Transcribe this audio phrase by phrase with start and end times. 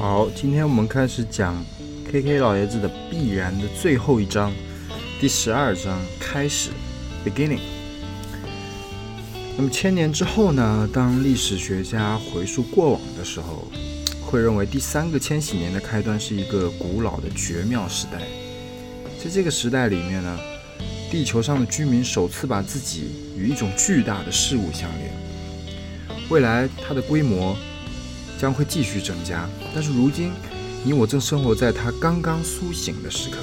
[0.00, 1.62] 好，今天我们开始讲
[2.10, 4.50] KK 老爷子的必然的最后一章，
[5.20, 6.70] 第十二章开始
[7.22, 7.60] ，beginning。
[9.58, 10.88] 那么千年之后呢？
[10.90, 13.70] 当历史学家回溯过往的时候，
[14.22, 18.22] 会认为第三个千禧年的开端是一个古老的绝妙时代。
[19.22, 20.38] 在这个时代里面呢，
[21.10, 25.12] 地球上的居民首次把自己与一种巨大的事物相连。
[26.30, 27.54] 未来它的规模
[28.40, 30.32] 将会继续增加，但是如今
[30.82, 33.36] 你我正生活在它刚刚苏醒的时刻。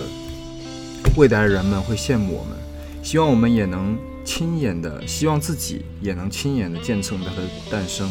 [1.15, 2.57] 未来的人们会羡慕我们，
[3.03, 8.09] 希望我们也能亲眼的，希望自己也能亲眼的见证它的诞生。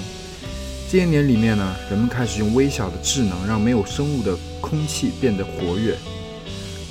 [0.88, 5.96] 这些年里面呢，人们开始用微小的智能让没有生物的空气变得活跃，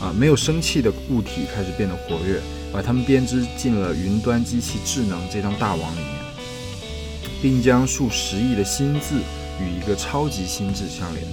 [0.01, 2.41] 啊，没有生气的物体开始变得活跃，
[2.73, 6.19] 把它们编织进了云端机器智能这张大网里面，
[7.41, 9.21] 并将数十亿的心智
[9.59, 11.25] 与一个超级心智相连。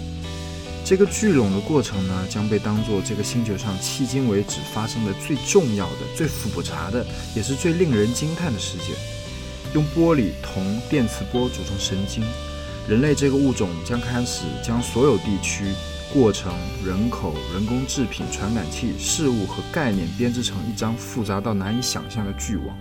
[0.85, 7.07] 这个聚拢的过程呢，将被当作这个星球上迄今为止发生的最重要的、最复杂的，
[7.37, 8.89] 也是最令人惊叹的事件。
[9.75, 12.25] 用玻璃、铜、电磁波组成神经。
[12.89, 15.73] 人类这个物种将开始将所有地区、
[16.13, 16.53] 过程、
[16.85, 22.77] 人口、人工制品、传感器、事物和概念编织成一张复杂到难以想象的巨网。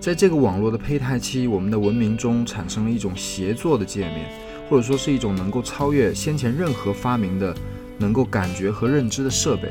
[0.00, 4.30] 在这个网络的胚胎期，我们的文明中产生了一种协作的界面，
[4.66, 7.54] 或者说是一种能够超越先前任何发明的、
[7.98, 9.70] 能够感觉和认知的设备，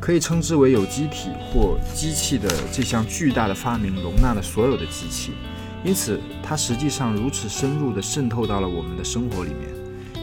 [0.00, 5.32] 可以称之为有机体或机器的这项巨大的发明，容纳了所有的机器。
[5.84, 9.68] 因此，它实际上如此深入地渗透到了我们的生活里面，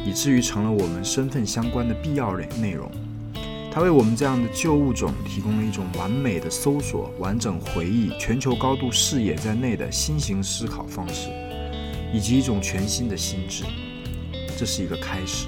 [0.03, 2.91] 以至于成了我们身份相关的必要内内容。
[3.75, 11.27] 它为我们这样的旧物种提供了一种完美的搜索、完整回忆、全球高度视野在内的新型思考方式，
[12.13, 13.65] 以及一种全新的心智。
[14.55, 15.47] 这是一个开始。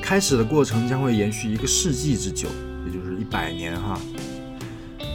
[0.00, 2.48] 开始的过程将会延续一个世纪之久，
[2.86, 4.00] 也就是一百年哈。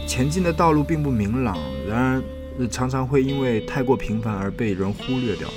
[0.08, 1.58] 前进的道路并不明朗，
[1.90, 2.24] 然而。
[2.70, 5.50] 常常会因为太过频繁而被人忽略掉。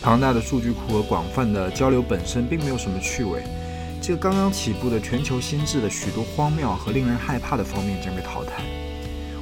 [0.00, 3.42] 庞大的数据库和广泛的交流本身并没有什么趣味。
[4.02, 8.64] 这个刚刚起步的全球心智的许多荒谬和令人害怕的方面将被淘汰。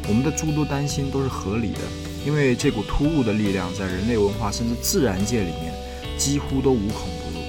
[0.06, 1.80] 我们的诸多担心都是合理的，
[2.26, 5.72] 因为这股突兀的力量在人类文化甚至自然界里面
[6.18, 7.42] 几乎都无孔不入。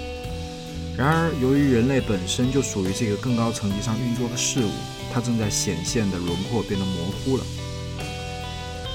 [0.95, 4.71] 然而，由于人类本身就属于这个更高层级上运作的事物，
[5.13, 7.43] 它正在显现的轮廓变得模糊了。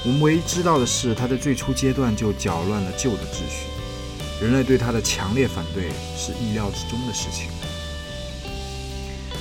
[0.03, 3.67] 我们唯一知道的是，它在最初阶段就搅乱了旧的秩序。
[4.41, 7.49] 人类对它的强烈反对是意料之中的事情。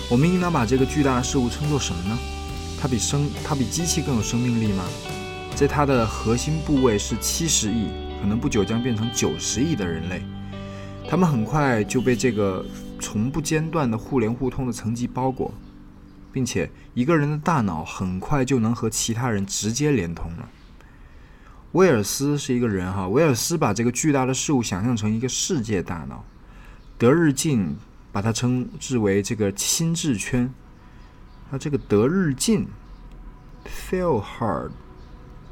[0.08, 2.16] 我们应当把这个巨大的事物称作什么呢？
[2.80, 4.84] 它比生，它比机器更有生命力吗？
[5.56, 7.88] 在它的核心部位是七十亿，
[8.20, 10.22] 可能不久将变成九十亿的人类。
[11.08, 12.64] 他们很快就被这个
[13.00, 15.52] 从不间断的互联互通的层级包裹，
[16.32, 20.48] 并且一个人的大脑很快就能和其他人直接连通了。
[21.72, 26.24] 威尔斯是一个人哈，威尔斯把这个巨大的事物想象成一个世界大脑。
[26.96, 27.76] 德日进
[28.16, 30.50] 把它称之为这个心智圈。
[31.50, 32.66] 它这个德日进
[33.62, 34.70] f e e l hard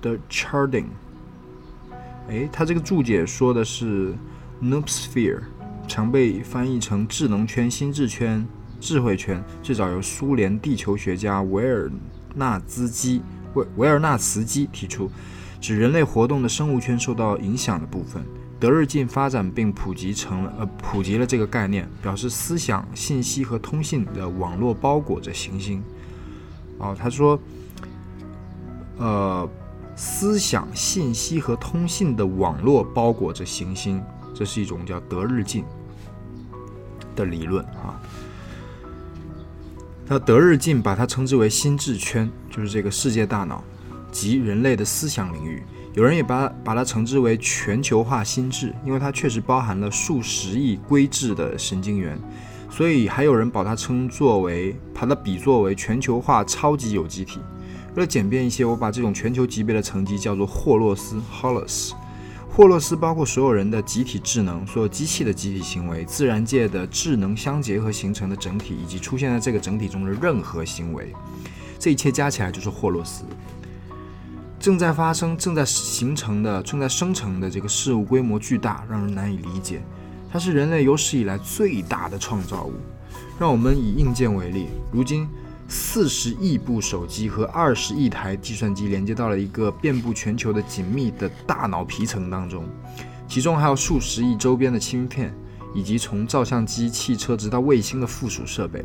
[0.00, 0.86] 的 charting，
[2.26, 4.14] 哎，它这个注解说的是
[4.62, 5.42] nosphere，
[5.86, 8.42] 常被翻译成智能圈、心智圈、
[8.80, 11.92] 智慧圈，最早由苏联地球学家维尔
[12.34, 13.20] 纳兹基
[13.52, 15.10] 维维尔纳茨基提出。
[15.60, 18.24] 指人类活动的生物圈受到影响的部分，
[18.64, 25.84] 德日进发展并普及成了呃普及了这个概念，表示思想、信息和通信的网络包裹着行星。
[26.78, 27.38] 哦，他说，
[28.96, 29.46] 呃，
[29.94, 34.02] 思想、信息和通信的网络包裹着行星，
[34.34, 35.62] 这是一种叫德日进
[37.14, 38.00] 的理论啊。
[40.06, 43.62] 那德日进把它称之为心智圈，就是这个世界大脑。
[44.10, 45.62] 及人类的思想领域，
[45.94, 52.18] 有人也把把它称之为全球化心智，因为它确实包含了数十亿规制的神经元，
[52.68, 57.38] 所以还有人把它称作为，把它比作为全球化超级有机体。
[57.94, 61.92] 为了简便一些，我把这种全球级别的层级叫做霍洛斯 （Holos）。
[62.50, 71.12] 霍洛斯包括所有人的集体智能，所有机器的集体行为，自然界的智能相结合形成的整体，以及出现在这个整体中的任何行为，
[71.78, 73.22] 这一切加起来就是霍洛斯。
[74.64, 79.82] 正在发生、正在形成的、正在生成的这个事物规模巨大，让人难以理解。
[80.32, 82.72] 它是人类有史以来最大的创造物。
[83.38, 85.28] 让我们以硬件为例，如今
[85.68, 92.64] 四十亿部手机和二十亿台计算机连接到了一个遍布全球的紧密的大脑皮层当中。
[93.28, 95.30] 其中还有数十亿周边的芯片，
[95.74, 98.82] 以及从照相机、汽车直到卫星的附属设备。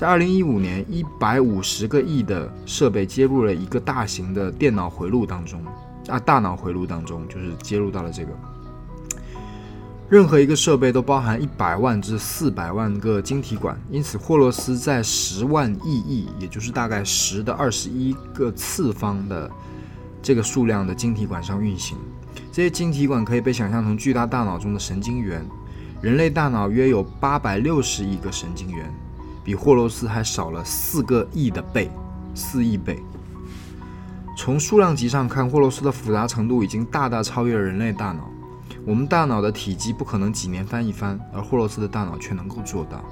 [0.00, 5.62] 在二零一五年，一百五十个亿的设备接入了一个大型的电脑回路当中，
[6.08, 8.30] 啊，大脑回路当中就是接入到了这个。
[10.08, 19.50] 任何一个设备都包含一百万至四百万个晶体管，因此霍洛斯在十万亿亿，也就是大概十的二十一个次方的
[20.22, 21.98] 这个数量的晶体管上运行。
[22.50, 25.46] 这些晶体管可以被想象成巨大大脑中的神经元。
[26.00, 28.90] 人类大脑约有八百六十亿个神经元，
[29.44, 31.90] 比霍洛斯还少了四个亿的倍，
[32.34, 33.02] 四亿倍。
[34.36, 38.30] 从数量级上看，霍洛斯的复杂程度已经大大超越了人类大脑。
[38.86, 43.04] 我们大脑的体积不可能几年翻一番，而霍洛斯的大脑却能够做到。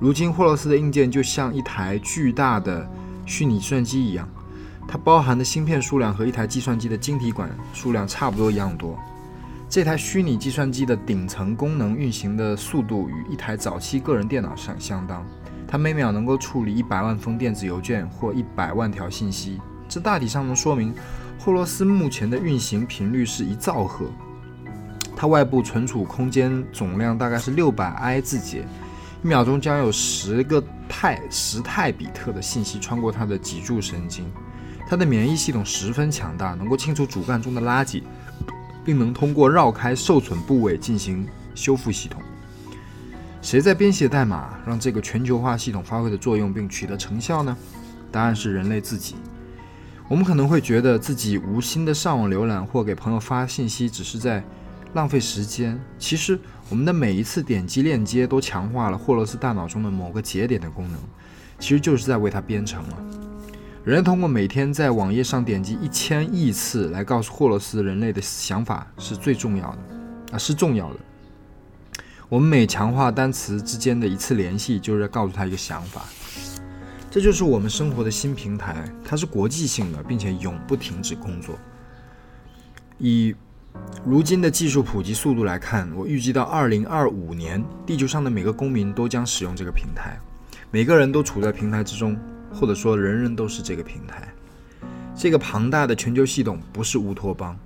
[0.00, 2.88] 如今，霍洛斯的硬件就像一台巨大的
[3.26, 4.28] 虚拟计算机一样，
[4.88, 8.98] 它包含的芯片数量和一台计算机的晶体管数量差不多一样多。
[9.68, 15.24] 这台虚拟计算机的顶层功能运行的速度与一台早期个人电脑上相当，
[15.74, 19.60] 它每秒能够处理一百万封电子邮件或一百万条信息。
[19.88, 20.94] 这大体上能说明，
[21.36, 24.06] 霍洛斯目前的运行频率是一兆赫。
[25.16, 28.64] 它外部存储空间总量大概是六百 I 字节，
[29.24, 34.30] 一秒钟将有十个泰十泰比特的信息穿过它的脊柱神经。
[34.88, 38.04] 它的免疫系统十分强大，能够清除主干中的垃圾，
[38.84, 42.22] 并能通过绕开受损部位进行修复系统。
[43.44, 47.54] 谁在编写代码，让这个全球化系统发挥的作用并取得成效呢？
[48.10, 49.16] 答案是人类自己。
[50.08, 54.42] 我们可能会觉得自己无心的上网浏览或给朋友发信息，只是在。
[54.94, 55.76] 浪费时间。
[55.98, 56.38] 其实，
[56.68, 61.00] 我们的每一次点击链接都强化了霍洛斯大脑中的某个节点的功能，
[61.58, 62.96] 其实就是在为它编程了。
[63.82, 69.78] 人类通过每天在网页上点击一千亿次来告诉霍洛斯人类的想法是最重要的
[70.36, 71.00] 啊，是重要的。
[72.28, 76.02] 我们每强化单词之间的一次联系，就是在告诉他一个想法。
[77.10, 81.56] 这就是我们生活的新平台，它是国际性的，并且永不停止工作。
[82.98, 83.34] 以
[84.04, 90.18] 如今的技术普及速度来看，我预计到二零二五年，地球上的每个公民都将使用这个平台，
[90.70, 92.18] 每个人都处在平台之中，
[92.52, 94.28] 或者说人人都是这个平台。
[95.14, 97.56] 这个庞大的全球系统不是乌托邦，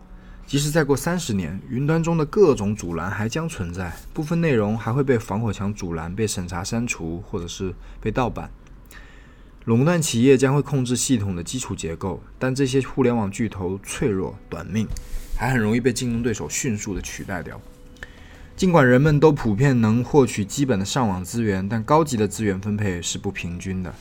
[0.48, 8.50] 即使再过三十年，云端中的各种阻拦还将存在，部分内容还会被防火墙阻拦、被审查删除，或者是被盗版。
[9.66, 14.88] 垄断企业将会控制系统的基础结构，但这些互联网巨头脆弱、短命。
[15.36, 17.60] 还很容易被竞争对手迅速的取代掉。
[18.56, 23.94] 尽管人们都普遍能获取基本的上网资源，但高级的资源分配是不平均的，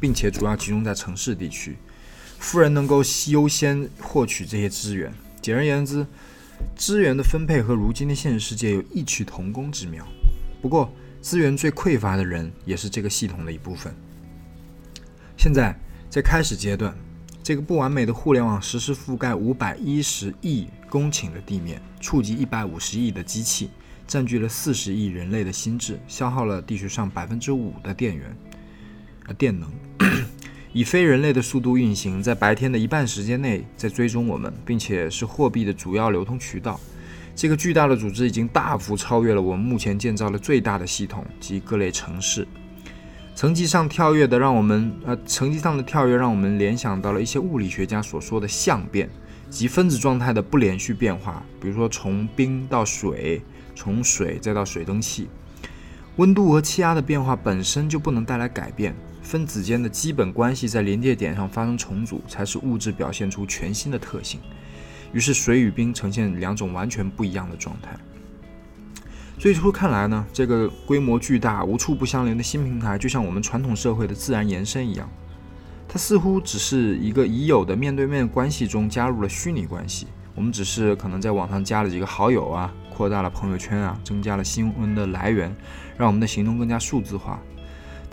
[0.00, 1.76] 并且主要集中在城市地区。
[2.40, 5.14] 富人能够优先获取这些资源。
[5.44, 6.06] 简而言之，
[6.74, 10.02] 资源的分配和如今的现实世界有异曲同工之妙。
[10.62, 13.94] 不过，资源最匮乏的人也是这个系统的一部分。
[15.36, 16.96] 现在在开始阶段。
[17.42, 23.68] 这个不完美的互联网实时覆盖五百一十亿公顷的地面，触及一百五十亿的机器，
[24.06, 28.34] 占据了四十亿人类的心智，消耗了地球上百分之五的电源，
[29.26, 29.70] 呃，电能，
[30.74, 36.80] 以非人类的速度运行，在白天的一半时间内在追踪我们，并且是货币的主要流通渠道。
[37.36, 42.44] 这个巨大的组织已经大幅超越了我们目前建造的最大的系统及各类城市。
[43.36, 49.08] 层级上跳跃的，让我们呃，层级上的跳跃让我们联想到了一些物理学家所说的相变，
[49.48, 51.40] 即分子状态的不连续变化。
[51.60, 53.40] 比如说，从冰到水，
[53.76, 55.28] 从水再到水蒸气，
[56.16, 58.92] 温度和气压的变化本身就不能带来改变。
[59.24, 64.38] 分子间的基本关系在临界点上发生重组，才是物质表现出全新的特性。
[65.12, 67.96] 于是，水与冰呈现两种完全不一样的状态。
[69.38, 75.08] 最初看来呢，这个规模巨大、无处不相连的新平台，就像我们传统社会的自然延伸一样。
[75.88, 80.06] 它似乎只是一个已有的面对面关系中加入了虚拟关系。
[80.34, 85.54] 我们只是可能在网上加了几个好友啊，扩大了朋友圈啊，增加了新闻的来源，
[85.96, 87.40] 让我们的行动更加数字化。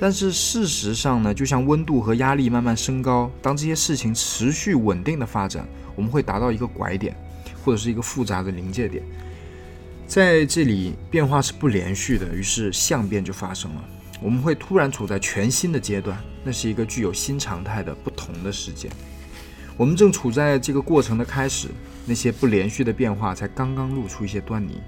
[0.02, 5.64] 但是事实上呢，就像温度和压力慢慢升高，当这些事情持续稳定的发展，
[5.96, 7.16] 我们会达到一个拐点，
[7.64, 9.04] 或者是一个复杂的临界点。
[10.08, 13.84] 在这里，变化是不连续的，于是相变就发生了。
[14.20, 18.90] 我们会突然处在全新的阶段，那是一个具有新常态的不同的世界。
[19.78, 21.68] 我们正处在这个过程的开始，
[22.08, 24.82] 那些不连续的变化才刚刚露出一些端倪。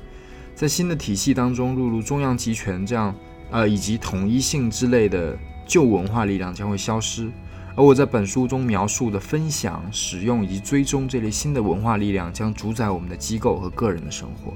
[0.56, 3.16] 在新的体系当中，入入中央集权这样，
[3.54, 7.30] 呃，以及统一性之类的旧文化力量将会消失，
[7.76, 14.54] 而我在本书中描述的分享、使用以及追踪这类新的文化力量，将主宰我们的机构和个人的生活。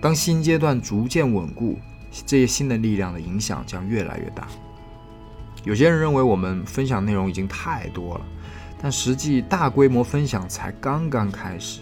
[0.00, 1.76] 当新阶段逐渐稳固，
[2.24, 4.46] 这些新的力量的影响将越来越大。
[5.64, 8.26] 有些人认为我们分享内容已经太多了，
[8.80, 11.80] 但实际大规模分享才刚刚开始。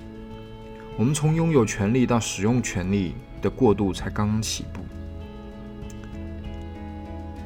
[0.97, 4.81] 我们从拥有权利到使用权利的过渡才刚刚起步。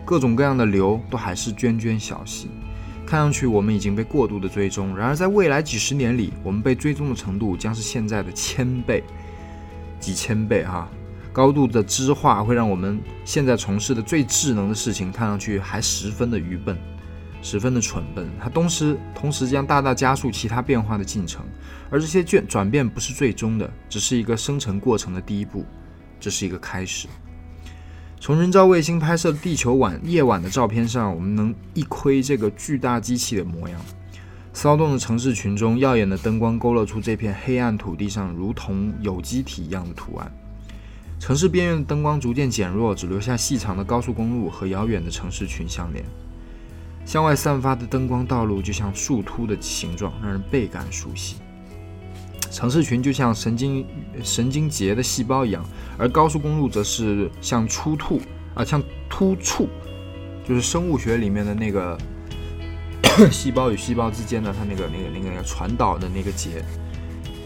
[0.07, 2.49] 各种各样的流都还是涓涓小溪，
[3.05, 4.97] 看上去我们已经被过度的追踪。
[4.97, 9.03] 然而，在未来几十年里，我们被追踪的程度将是现在的千倍、
[9.99, 10.89] 几千倍哈。
[11.33, 16.79] 高度的知化会让我们现在从事的最智能的事情看上去还十分的愚笨，
[17.43, 18.27] 十分的蠢笨。
[18.41, 21.45] 它同时同时将大大加速其他变化的进程，
[21.91, 25.67] 而这些转转变不是最终的，只是一个生成过程的第一步，
[26.21, 27.09] 这是一个开始。
[28.19, 33.81] 从人造卫星拍摄地球晚夜晚的照片上，我们能一窥这个巨大机器的模样。
[34.53, 40.33] 骚动的城市群中，耀眼的灯光勾勒出这片黑暗土地上如同有机体一样的图案。
[41.21, 46.05] 城市边缘的灯光逐渐减弱，只留下细长的高速公路和遥远的城市群相连。
[47.05, 51.37] 向外散发的灯光道路就像树突的形状，让人倍感熟悉。
[52.57, 53.87] 城市群就像神经
[54.25, 55.63] 神经节的细胞一样，
[55.99, 58.19] 而高速公路则是像突突
[58.55, 59.69] 啊，像突触，
[60.49, 61.99] 就是生物学里面的那个
[63.31, 66.65] 细胞与细胞之间的它那个那个那个传导的那个结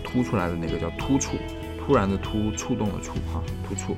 [0.05, 1.37] 突出来的那个叫突触。
[1.85, 3.97] 突然的突触动的触哈突触，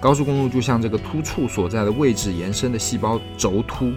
[0.00, 3.90] 高速公路就像这个突触所在的位置延伸的细胞轴突。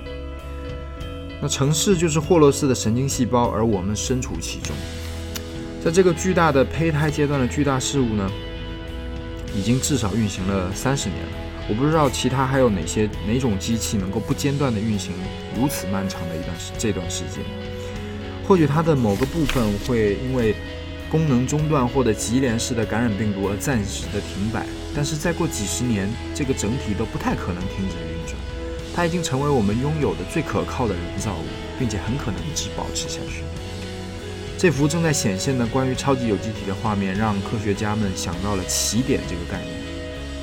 [1.39, 4.75] 那城市就是霍洛斯的神经细胞，而我们身处其中。
[5.83, 8.29] 在这个巨大的胚胎阶段的巨大事物呢，
[9.55, 11.31] 已经至少运行了三十年了。
[11.69, 15.13] 我不知道其他还有哪些哪种机器能够不间断的运行
[15.55, 17.43] 如此漫长的一段时这段时间。
[18.47, 20.55] 或许它的某个部分会因为。
[21.11, 24.63] 功能中断或者级联式的感染病毒而暂时的停摆，
[24.95, 28.37] 但是再过几十年，这个整体都不太可能停止运转。
[28.95, 31.45] 它已经成为我们拥有的最可靠的人造物，
[31.79, 33.41] 并且很可能一直保持下去。
[34.59, 39.73] 这幅正在显现的关于超级有机体的画面，让科学家们想到了起点这个概念，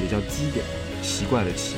[0.01, 0.65] 也叫基点，
[1.03, 1.75] 奇怪的奇。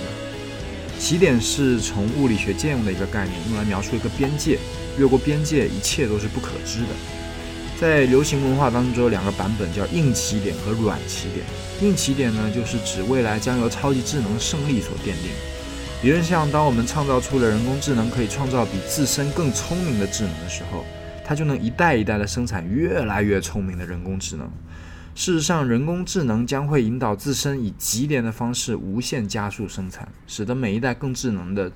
[1.00, 4.56] 起点是从物理学借用的一个概念，用来描述一个边界，
[4.96, 6.86] 越过边界，一切都是不可知的。
[7.80, 11.44] 在流行文化当中，有两个版本，叫硬起点和软起点。
[11.80, 15.32] 硬起点呢，就是指未来将由超级智能胜利所奠定。
[16.04, 20.84] 理论上，当我们创造出了人工智能可以创造比自身更聪明的智能的时候，
[21.28, 24.50] 它就能一代一代的生产越来越聪明的人工智能。
[25.14, 31.70] 事实上，人工智能将会引导自身以极点的方式无限加速生产，使得每一代更智能的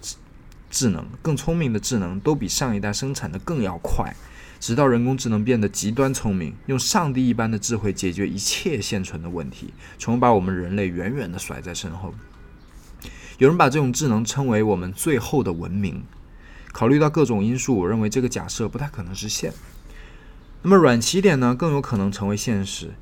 [0.71, 4.17] 智能、更聪明的智能都比上一代生产的更要快。
[4.59, 12.15] 直到人工智能变得极端聪明，用上帝一般的智慧解决一切现存的问题，从而把我们人类远远地甩在身后。
[13.37, 16.03] 有人把这种智能称为我们最后的文明。
[16.73, 19.53] 考虑到各种因素，我认为这个假设不太可能实现。
[20.63, 21.55] 那么软起点呢？
[21.55, 22.93] 更有可能成为现实。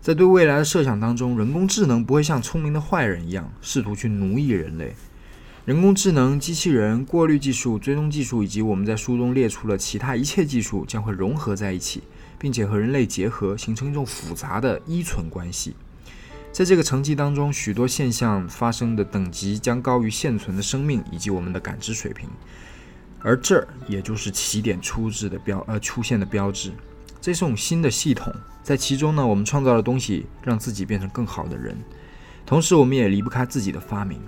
[0.00, 4.94] 在对未来的设想当中，人工智能不会像聪明的坏人一样试图去奴役人类。
[5.64, 12.04] 人工智能、机器人、过滤技术、追踪技术，以及我们在书中列出了其他一切技术，将会融合在一起，
[12.38, 15.74] 并且和人类结合，形成一种复杂的依存关系。
[16.52, 22.30] 在这个层级当中，许多现象发生的等级将高于现存的生命以及我们的感知水平，
[23.22, 26.72] 而这儿也就是起点出质的标呃出现的标志。
[27.20, 28.32] 这是种新的系统，
[28.62, 31.76] 在其中呢，我们创造了东西，让自己变成更好的人，
[32.46, 34.20] 同时我们也离不开自己的发明。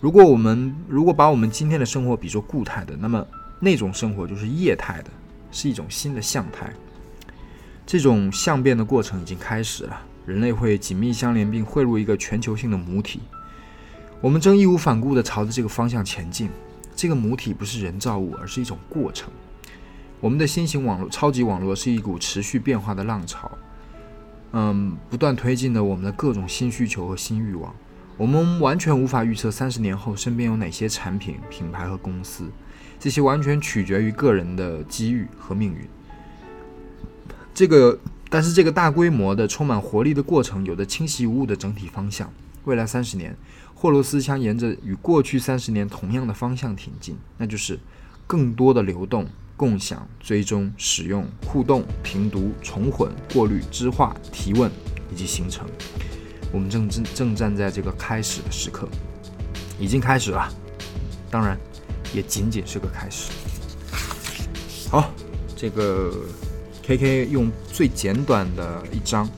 [0.00, 3.26] 如果我们如果把我们今天的生活比作固态的，那么
[3.58, 5.10] 那种生活就是液态的，
[5.50, 6.72] 是一种新的相态。
[7.84, 13.20] 这种相变的过程已经开始了，人类会紧密相连并汇入一个全球性的母体。
[14.20, 16.48] 我们正义无反顾地朝着这个方向前进。
[17.00, 19.32] 这个母体不是人造物，而是一种过程。
[20.20, 23.50] 我们的新型网络、超级网络是一股持续变化的浪潮，
[24.52, 27.74] 嗯，不断推进的我们的各种新需求和新欲望。
[28.18, 32.50] 我们完全无法预测三十年后身边有哪些产品、品牌和公司，
[32.98, 35.88] 这些完全取决于个人的机遇和命运。
[37.54, 42.30] 这个，但是这个大规模的、充满活力的过程有着清晰无误的整体方向。
[42.64, 43.36] 未来三十年，
[43.74, 47.78] 霍罗斯将沿着与过去三十年同样的方向挺进，那就是
[48.26, 49.26] 更多的流动、
[49.56, 54.70] 共享、追踪、使用、互动、评读、重混、过滤、知化、提问
[55.12, 55.66] 以及形成。
[56.52, 58.88] 我们正正正站在这个开始的时刻，
[59.78, 60.52] 已经开始了，
[61.30, 61.58] 当然，
[62.12, 63.30] 也仅仅是个开始。
[64.90, 65.10] 好，
[65.56, 66.12] 这个
[66.82, 69.28] K K 用最简短的一章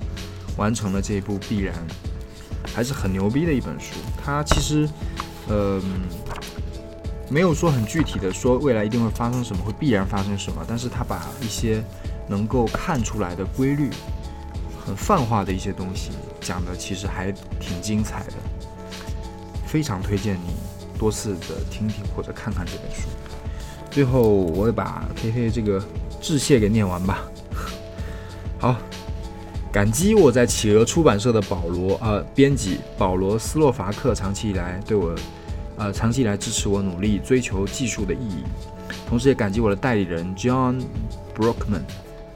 [0.57, 1.75] 完成了这一部必然，
[2.75, 3.95] 还是很牛逼的一本书。
[4.25, 4.89] 它其实，
[5.49, 5.81] 呃，
[7.29, 11.83] 没有说很具体的说未来一定会发生什么，会必然发生什么，但是它把一些
[12.29, 13.91] 能够看出来的规律，
[14.85, 16.11] 很泛化的一些东西
[16.41, 18.35] 讲的其实还挺精彩的，
[19.67, 20.55] 非常推荐你
[20.99, 23.09] 多次的听听或者看看这本书。
[23.91, 25.83] 最后，我也把 K K 这个
[26.21, 27.25] 致谢给念完吧。
[28.59, 28.77] 好，
[29.73, 35.15] 感激我在企鹅出版社的保罗呃编辑保罗斯洛伐克长期以来对我
[35.79, 38.45] 呃长期以来支持我努力追求技术的意义，
[39.09, 40.83] 同时也感激我的代理人 John
[41.35, 41.81] Brookman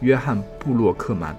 [0.01, 1.37] 约翰布洛克曼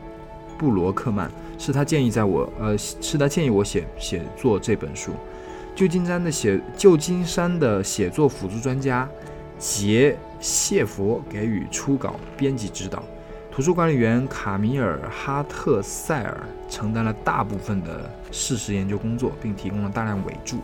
[0.56, 5.14] 布罗克曼是他建议在我呃是他建议我写写作这本书。
[5.76, 9.10] 旧金山的写旧金山的写作辅助专家。
[9.60, 13.04] 杰谢佛给予初稿编辑指导，
[13.58, 20.58] 图书管理员卡米尔哈特塞尔承担了大部分的事实研究工作，并提供了大量尾注。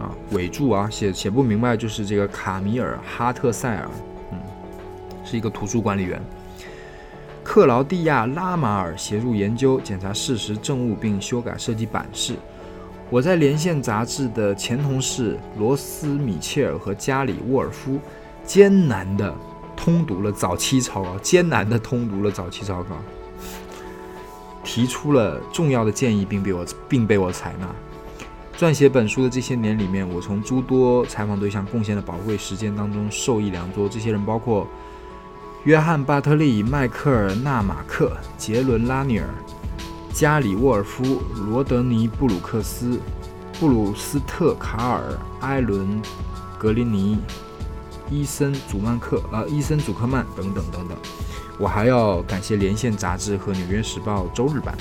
[0.00, 3.88] 啊，尾注啊，写写不明白就是这个卡米尔哈特塞尔，
[4.32, 4.38] 嗯，
[5.24, 6.20] 是一个图书管理员。
[7.44, 12.34] 克劳蒂亚拉马尔协助研究、检查事实证物，并修改设计版式。
[13.08, 18.00] 我在连线杂志的前同事罗斯米切尔和加里沃尔夫
[18.44, 19.32] 艰难地
[19.76, 22.96] 通读了早期草稿，艰难地通读了早期草稿，
[24.62, 27.68] 提出了重要的建议，并被我并被我采纳。
[28.56, 33.88] 撰写本书的这些年里面，我从诸多采访对象贡献的宝贵时间当中受益良多。
[33.88, 34.66] 这些人包括
[35.64, 39.26] 约翰·巴特利、迈克尔·纳马克、杰伦·拉尼尔。
[40.12, 43.00] 加里沃尔夫、罗德尼·布鲁克斯、
[43.58, 45.02] 布鲁斯特·卡尔、
[45.40, 46.00] 埃伦·
[46.56, 47.18] 格林尼、
[48.10, 50.96] 伊森·祖曼克、呃，伊森·祖克曼等等等等。
[51.58, 54.76] 我还要感谢《连线》杂志和《纽约时报》周日版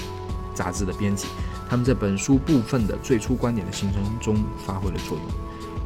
[0.53, 1.27] 杂志的编辑，
[1.69, 5.25] 他们在本书部分的最初观点的形成中发挥了作用。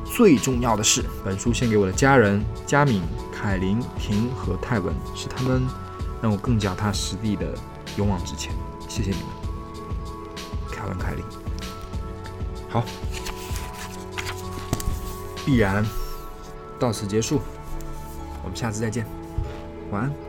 [0.06, 5.62] 最重要的是，本书献给我的家人佳敏、凯琳、婷和泰文，是他们
[6.22, 7.54] 让我更脚踏实地的
[7.98, 8.54] 勇往直前。
[8.88, 9.26] 谢谢你们，
[10.72, 11.24] 凯文·凯利。
[12.70, 12.86] 好，
[15.46, 15.86] 必然
[16.80, 17.42] 到此结束，
[18.44, 19.06] 我们下次再见，
[19.92, 20.27] 晚安。